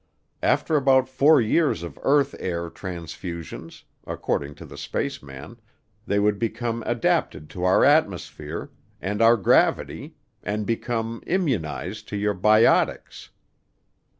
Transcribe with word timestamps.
After 0.41 0.75
about 0.75 1.07
four 1.07 1.39
years 1.39 1.83
of 1.83 1.99
earth 2.01 2.33
air 2.39 2.71
transfusions, 2.71 3.83
according 4.07 4.55
to 4.55 4.65
the 4.65 4.75
spaceman, 4.75 5.57
they 6.07 6.17
would 6.19 6.39
become 6.39 6.81
adapted 6.87 7.51
to 7.51 7.65
our 7.65 7.85
atmosphere, 7.85 8.71
and 8.99 9.21
our 9.21 9.37
gravity, 9.37 10.15
and 10.41 10.65
become 10.65 11.21
"immunized 11.27 12.07
to 12.07 12.17
your 12.17 12.33
bi 12.33 12.63
otics." 12.65 13.29